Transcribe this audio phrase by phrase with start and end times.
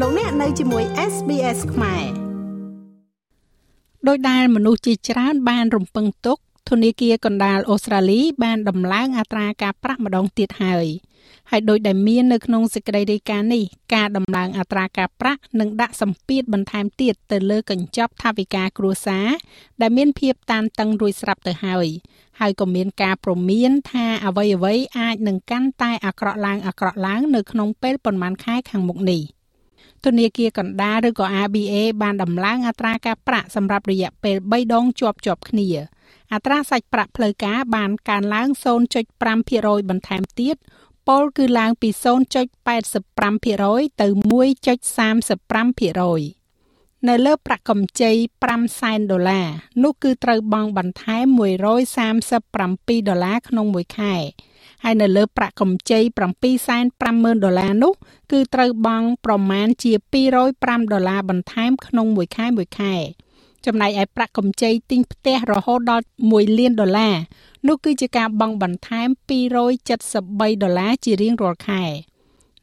[0.00, 2.04] លោកអ្នកនៅជាមួយ SBS ខ្មែរ
[4.08, 6.38] ដោយដែលមនុស្សជាច្រើនបានរំពឹងទុក
[6.70, 10.86] ធនាគារកណ្ដាលអូស្ត្រាលី បានដំឡើងអត្រាការប្រាក់ម្ដងទៀតហើយ
[11.50, 19.28] ហើយដោយដែលមាននៅក្នុងសេចក្តីរាយការណ៍នេះការដំឡើងអត្រាការប្រាក់នឹងដាក់សម្ពាធបន្ថែមទៀតទៅលើកញ្ចប់ថវិកាគ្រួសារ
[19.80, 21.86] ដែលមានភាពតានតឹងរួចស្រាប់ទៅហើយ
[22.40, 29.22] ហើយក៏មានការព្រមានថាអ្វីអ្វីអាចនឹងកាន់តែអាក្រក់ឡើងអាក្រក់ឡើងនៅក្នុងពេលប្រមាណខែខាងមុខនេះ
[30.04, 35.68] ធនាគារកណ្ដាលឬក៏ ABA បានដំឡើងអត្រាការប្រាក់សម្រាប់រយៈពេល3ដងជាប់ជាប់គ្នា
[36.32, 38.48] អត្រាសាច់ប្រាក់ផ្លូវការបានកើនឡើង
[39.24, 40.56] 0.5%បន្ថែមទៀត
[41.08, 44.06] ពលគឺឡើងពី0.85%ទៅ
[46.38, 46.43] 1.35%
[47.08, 48.10] នៅលើប្រាក់កម្ចី
[48.44, 49.46] 5សែនដុល្លារ
[49.82, 51.40] នោះគឺត្រូវបង់បន្ថែម
[52.18, 54.14] 137ដុល្លារក្នុងមួយខែ
[54.84, 55.98] ហើយនៅលើប្រាក់កម្ចី
[56.32, 57.92] 7សែន50,000ដុល្លារនោះ
[58.32, 59.92] គឺត្រូវបង់ប្រមាណជា
[60.42, 62.94] 205ដុល្លារបន្ថែមក្នុងមួយខែមួយខែ
[63.66, 67.14] ចំណែកឯប្រាក់កម្ចីទិញផ្ទះរហូតដល់1លានដុល្លារ
[67.68, 69.08] នោះគឺជាការបង់បន្ថែម
[69.84, 71.84] 273ដុល្លារជារៀងរាល់ខែ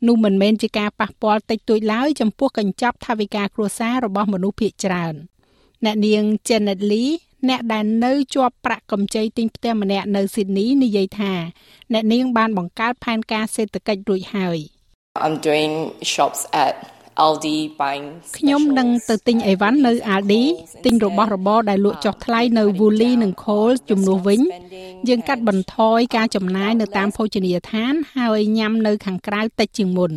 [0.07, 5.13] នោះមិនមែនជាការប៉ះពាល់តិចតួចឡើយចំពោះកញ្ចប់ថវិកាគ្រួសាររបស់មនុស្សភាគច្រើន
[5.85, 7.11] អ្នកនាង Janet Lee
[7.49, 11.33] អ្នកដែលនៅជាប់ប្រាក់កម្ចីទិញផ្ទះម្នាក់នៅស៊ីដនីនិយាយថា
[11.93, 14.57] អ្នកនាងបានបង្កើតផែនការសេដ្ឋកិច្ចរួចហើយ
[15.23, 15.73] I'm doing
[16.13, 16.75] shops at
[17.25, 20.43] Aldi buying ខ្ញុំនឹងទៅទិញអីវ៉ាន់នៅ Aldi
[20.85, 24.41] ទិញរបស់របរដែលលក់ចុះថ្លៃនៅ Woolly និង Coles ជំនួសវិញ
[25.07, 30.13] យើងកាត់បន្ថយការចំណាយនៅតាមភោជនីយដ្ឋាន ហើយញ៉ាំនៅខាងក្រៅតិចជាងមុន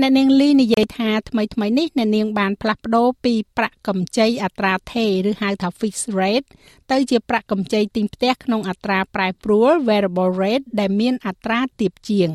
[0.00, 6.46] អ្នកនាងលីនិយាយថាថ្មីថ្មីនេះអ្នកនាងបានផ្លាស់ប្ដូរពីប្រាក់កម្ចីអត្រាថេរឬហៅថា fixed rate
[6.90, 12.30] ទៅជាប្រាក់កម្ចីទិញផ្ទះក្នុងអត្រាប្រែប្រួល variable rate ដែលមានអត្រាទាបជាង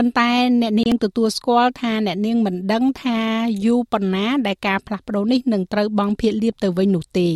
[0.00, 3.20] ប៉ុន្តែអ្នកនាងទទួលស្គាល់ថាអ្នកនាងមិនដឹងថា
[3.64, 7.28] យូរប៉ុណ្ណាដែលការផ្លាស់ប្ដូរនេះនឹងត្រូវបង់ភាគលាភទៅវិញនោះទេ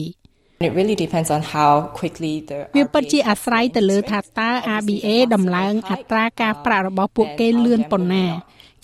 [0.66, 8.24] It really depends on how quickly the វាពិតជាអាស្រ័យទៅលើថាតើ ABA ដំឡើងអត្រាការប្រាក់របស់ពួកគេលឿនប៉ុណ្ណា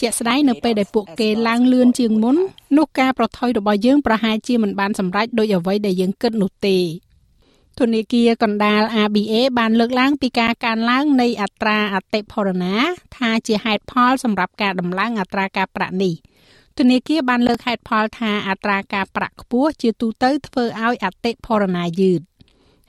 [0.00, 2.36] ជាក់ស្ដែងនៅពេលដែលពួកគេឡើងលឿនជាងមុន
[2.78, 6.78] នោះការប្រថុយរបស់យើងប្រហែលជាមិនបានសម្រេចដោយអ្វីដែលយើងគិតនោះទេ
[7.80, 12.74] ធនាគារកណ្ដាល ABA បានលើកឡើងពីការកើនឡើងនៃអត្រាអតិផរណា
[13.16, 16.14] ថាជាហេតុផលសម្រាប់ការដំឡើងអត្រាការប្រាក់នេះ
[16.78, 22.20] ធនាគារបានលើកហេតុផលថាអត្រាការប្រាក់ខ្ពស់ជាទូទៅធ្វើឲ្យអតិផរណាយឺត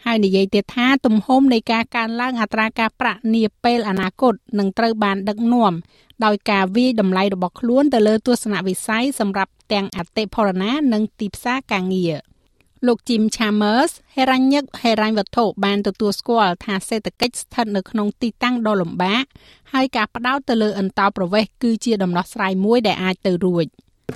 [0.05, 5.73] ហើយនិយាយទៀតថាទំហំនៃការកើនឡើងអត្រាការប្រាក់នាពេលអនាគតនឹងត្រូវបានដឹកនាំ
[6.25, 12.30] ដោយការវាយតម្លៃរបស់ខ្លួនទៅលើទស្សនវិស័យសម្រាប់ទាំងអតិផរណានិងទីផ្សារការងារ
[12.87, 19.23] លោក Jim Chalmers ហេរញ្ញិកហេរញ្ញវត្ថុបានទទួលស្គាល់ថាសេដ្ឋកិច្ចស្ថិតនៅក្នុងទីតាំងដ៏លំបាក
[19.73, 23.67] ហើយការផ្ដោតទៅលើអន្តោប្រវេសន៍គឺជាដំណោះស្រាយមួយដែលអាចទៅរួច។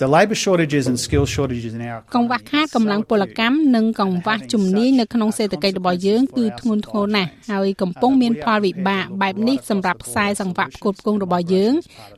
[0.06, 11.74] The labour shortages and skill shortages in our កង្វះខាតកម្លាំងពលកម្មនិងកង្វះជំនាញនៅក្នុងសេដ្ឋកិច្ចរបស់យើងគឺធ្ងន់ធ្ងរណាស់ហើយកំពុងមានផលវិបាកបែបនេះសម្រាប់ខ្សែសង្វាក់ផ្គត់ផ្គង់របស់យើង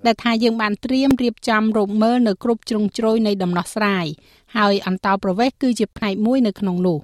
[0.06, 4.06] ដែលថាយើងបានត្រៀមរៀបចំរកមើលនៅគ្រប់ជ្រុងជ្រោយនៃដំណោះស្រាយ
[4.56, 7.00] ហើយអន្តោប្រវេសន៍គឺជាផ្នែកមួយនៅក្នុងនោះ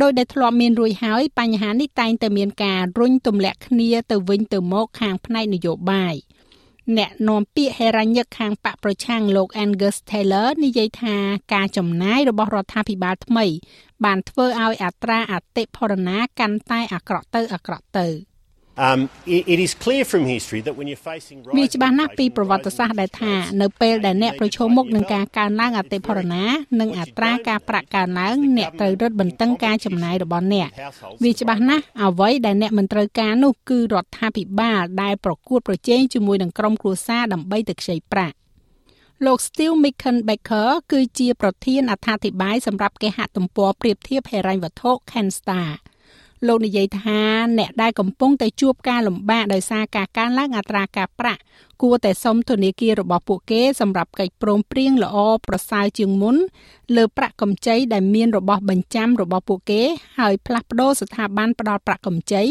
[0.00, 6.16] ដោយដែលធ្លាប់មានរួចហើយបញ្ហានេះតែងតែមានការរុញទម្លាក់គ្នាទៅវិញទៅមកខាងផ្នែកនយោបាយ។
[6.96, 11.16] អ្នកនាំពាក្យហេរញ្ញិកខាងបកប្រឆាំងលោក Angus Taylor និយាយថា
[11.54, 13.46] ការចំណាយរបស់រដ្ឋាភិបាលថ្មី
[14.04, 18.06] បានធ្វើឲ្យអត្រាអតិផរណាកាន់តែអាក្រក់ទៅអាក្រក់ទៅ
[18.86, 26.44] Um it is clear from history that when you're facing វាច្បាស់ណាស់ពីប្រវត្តិសាស្ត្រដែលថានៅពេលដែលអ្នកប្រឈមមុខនឹងការកើនឡើងអតិផរណា
[26.80, 30.68] និងអត្រាការប្រាក់កើនឡើងអ្នកត្រូវរឹតបន្តឹងការចំណាយរបស់អ្នក
[31.24, 38.34] វាច្បាស់ណាស់អ្វីដែលអ្នកមិនត្រូវការនោះគឺរដ្ឋាភិបាលដែលប្រកួតប្រជែងជាមួយនឹងក្រុមគ្រួសារដើម្បីទៅខ្ចីប្រាក់
[39.26, 45.70] លោក Steve Mickenbacker គឺជាប្រធានអត្ថាធិប្បាយសម្រាប់គេហទំព័រប្រៀបធៀបហិរញ្ញវត្ថុ Kenstar
[46.46, 47.20] លោកនិយាយថា
[47.58, 51.40] អ្នកដែលកំពុងតែជួបការលំបាកដោយសារការកើនឡើងអត្រាការប្រាក់
[51.82, 55.16] គួរតែសុំធនាគាររបស់ពួកគេសម្រាប់កិច្ចព្រមព្រៀងល្អ
[55.48, 56.36] ប្រសើរជាងមុន
[56.96, 59.82] លើប្រាក់កម្ចីដែលមានរបស់បញ្ចាំរបស់ពួកគេ
[60.18, 62.42] ហើយផ្លាស់ប្ដូរស្ថាប័នផ្ដល់ប្រាក់កម្ចី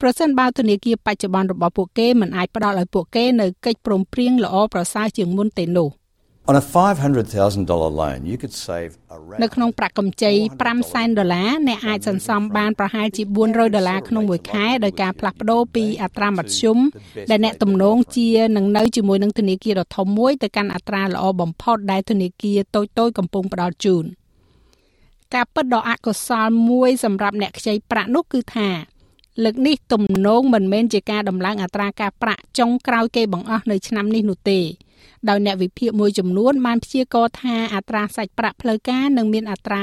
[0.00, 5.90] ប្រសិនបើធនាគារបច្ចុប្បន្នរបស់ពួកគេមិនអាចផ្ដល់ឲ្យពួកគេនៅកិច្ចព្រមព្រៀងល្អប្រសើរជាងមុនទេនោះ។
[6.48, 7.66] On a $500,000
[8.00, 10.32] loan you could save around នៅក្នុងប្រាក់កម្ចី
[10.64, 16.78] 5សែនដុល្លារអ្នកអាចសន្សំបានប្រហែលជា400ដុល្លារក្នុងមួយខែដោយការផ្លាស់ប្ដូរពីអត្រាមធ្យម
[17.30, 24.04] ដែលអ្នកទំនងជានឹងនៅជាមួយនឹងធនាគារដ៏ធំមួយទៅកាន់អត្រាល្អបំផុតដែលធនាគារតូចៗកំពុងផ្ដល់ជូន
[25.34, 28.68] ការពិតដ៏អកុសលមួយសម្រាប់អ្នកខ្ចីប្រាក់នោះគឺថា
[29.44, 34.60] លើកនេះទំនងមិនមែនជាការដំឡើងអត្រាការប្រាក់ចុងក្រោយគេបង្អស់នៅឆ្នាំនេះនោះទេ
[35.28, 39.82] ដោយអ្នកវិភាគមួយចំនួនបានព្យាករណ៍ថាអត្រាសាច់ប្រាក់ផ្លូវការនឹងមានអត្រា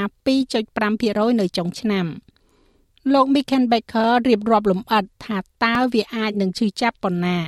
[0.74, 2.06] 2.5%នៅចុងឆ្នាំ
[3.12, 7.38] លោក Michael Baker រៀបរាប់លម្អិតថាតើវាអាចនឹងឈឺចាប់ប៉ុណ្ណា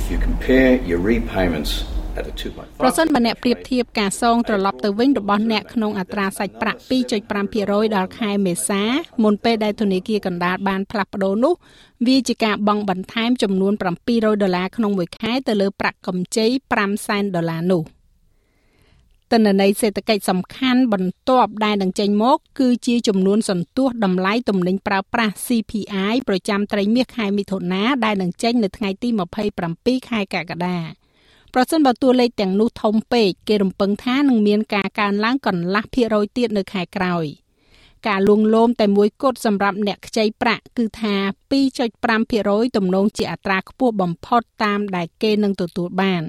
[0.00, 1.72] If you compare your repayments
[2.80, 6.80] ប្រសិនបើអ្នកប្រៀបធៀបការសងត្រឡប់ទៅវិញរបស់អ្នកក្នុងអត្រាសាច់ប្រាក់
[7.36, 8.82] 2.5%ដល់ខែមេសា
[9.22, 11.54] មុនពេលដែលធនាគារកណ្ដាលបានផ្លាស់ប្ដូរនោះ
[12.06, 13.72] វាជាការបង់បន្ថែមចំនួន
[14.08, 16.46] 700ដុល្លារក្នុងមួយខែទៅលើប្រាក់កម្ចី
[16.76, 17.82] 5សែនដុល្លារនោះ
[19.32, 29.08] ទិន្នន័យសេដ្ឋកិច្ចសំខាន់បន្ទាប់ដែលនឹងចេញមក គឺជាចំនួនសន្ទុះតម្លៃទំនិញប្រើប្រាស់ CPI ប្រចាំត្រីមាសខែមិថុនាដែលនឹងចេញនៅថ្ងៃទី
[29.58, 30.99] 27ខែកក្កដា
[31.54, 37.24] ប្រសិនបើតួលេខទាំងនោះធំពេកគេរំពឹងថានឹងមានការកើនឡើងកន្លះភាគរយទៀតនៅខែក្រោយ
[38.08, 41.14] ការលួងលោមតែមួយគត់សម្រាប់អ្នកខ្ចីប្រាក់គឺថា
[41.90, 46.22] 2.5%ទំនងជាអត្រាខ្ពស់បំផុតតាមដែលគេនឹងទទួលបាន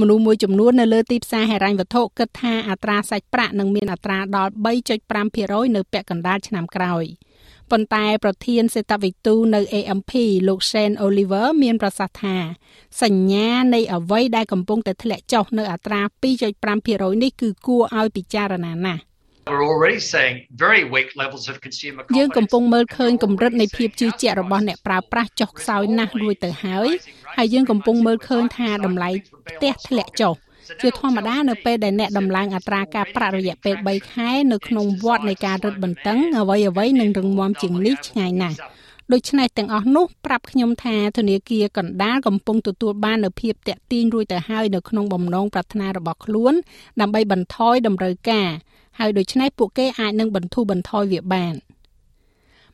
[0.00, 4.52] មនុស្សមួយចំនួននៅលើទីផ្សារហិរញ្ញវត្ថុគិតថាអត្រាសាច់ប្រាក់នឹងមានអត្រាដល់
[5.12, 7.04] 3.5%នៅពាក់កណ្ដាលឆ្នាំក្រោយ។
[7.70, 10.12] ប៉ុន្តែប្រធានសេដ្ឋវិទូនៅ AMP
[10.48, 12.36] លោក Shane Oliver មានប្រសាសន៍ថា
[13.02, 16.00] សញ្ញានៃអ្វីដែលកំពុងតែធ្លាក់ចុះនៅអត្រា
[16.56, 19.02] 2.5%នេះគឺគួរឲ្យពិចារណាណាស់
[19.50, 20.36] We're already seeing
[20.66, 22.18] very weak levels of consumer confidence.
[22.18, 26.88] យើងកំពុងមើលឃើញកម្រិតនៃភាពជឿជាក់របស់អ្នកប្រើប្រាស់ចុះខ្សោយណាស់រួចទៅហើយ
[27.36, 29.10] ហើយយើងកំពុងមើលឃើញថាតម្លៃ
[29.48, 30.34] ផ្ទះធ្លាក់ចុះ
[30.82, 38.58] ជាធម្មតានៅពេលដែលអ្នកដំឡើងអត្រាការប្រាក់រយៈពេល3ខែនៅក្នុងវដ្តនៃការរឹតបន្តឹងអ្វីអ្វីនឹងរងមាំជាងនេះឆ្ងាយណាស់
[39.12, 46.54] ដូច្នេះទាំងអស់នោះប្រាប់ខ្ញុំថាធនាគារកណ្ដាលកំពុងទទួលបាននូវភាពតាក់ទាញរួចទៅហើយនៅក្នុងបំណងប្រាថ្នារបស់ខ្លួន
[47.00, 48.48] ដើម្បីបន្ថយតម្រូវការ
[48.98, 51.54] ហើយដូច្នេះពួកគេអាចនឹងបន្ធូរបន្ថយវាបាន។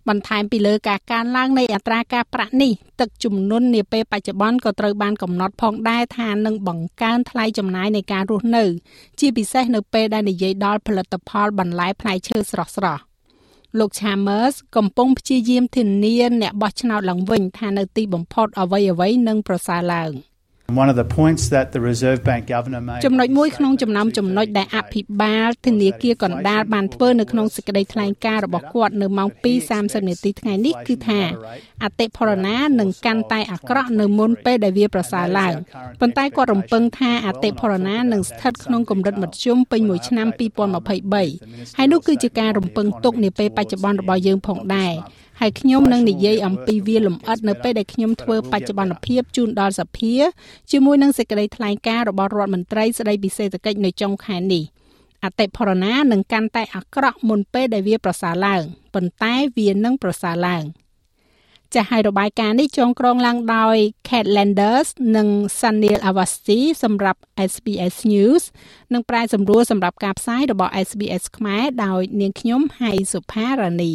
[0.08, 8.64] បន្ថែមពីលើការកើនឡើងនៃអត្រាការប្រាក់នេះទឹកជំនន់នាពេលបច្ចុប្បន្នក៏ត្រូវបានកំណត់ផងដែរថានឹងបង្កើនថ្លៃចំណាយនៃការរស់នៅ
[9.20, 13.02] ជាពិសេសនៅពេលដែលនិយាយដល់ផលិតផលបន្លែផ្លែឈើស្រស់ស្រស់
[13.78, 20.10] លោក Chambers កំពុងព្យាយាមធានាអ្នកបោះឆ្នោតឡើងវិញថានៅទីបំផុតអ្វីៗនឹងប្រសើរឡើង។
[20.80, 29.28] One of the points that the Reserve Bank Governor made ចំណុចមួយក្នុងចំណោមចំណុចដែលអភិបាលធនាគារកណ្ដាលបានធ្វើនៅក្នុងសេចក្តីថ្លែងការណ៍របស់គាត់នៅម៉ោង
[29.68, 31.20] 2:30នាទីថ្ងៃនេះគឺថា
[31.84, 35.54] អតិផរណានឹងកាន់តែអាក្រក់នៅមុនពេលដែលវាប្រសើរឡើង
[36.00, 40.28] ប៉ុន្តែគាត់រំពឹងថាអតិផរណានឹងស្ថិតក្នុងកម្រិតមធ្យមពេញមួយឆ្នាំ
[40.82, 44.94] 2023ហើយនោះគឺជាការរំពឹងទុកនាពេលបច្ចុប្បន្នរបស់យើងផងដែរ
[45.44, 50.14] ហើយខ្ញុំនឹងនិយាយអំពីវាលម្អិតនៅពេលដែលខ្ញុំធ្វើបច្ចុប្បន្នភាពជូនដល់សភា
[50.70, 54.64] ជាមួយនឹងសេចក្តីថ្លែងការណ៍របស់រដ្ឋមន្ត្រីស្តីពីសេដ្ឋកិច្ចនៅចុងខែនេះ
[55.24, 58.62] អតិផរណានឹងកាន់តែអាក្រក់មុនពេលដែលវាប្រសើរឡើង
[58.94, 60.64] ប៉ុន្តែវានឹងប្រសើរឡើង
[61.74, 63.76] ចាស់ឲ្យរបាយការណ៍នេះចងក្រងឡើងដោយ
[64.08, 65.28] Cat Landers និង
[65.60, 68.42] Sanil Awasthi សម្រាប់ SBS News
[68.92, 73.94] និងប្រាយសម្រួលសម្រាប់ការផ្សាយរបស់ SBS ខ្មែរដោយនាងខ្ញុំហៃសុផារ៉ានី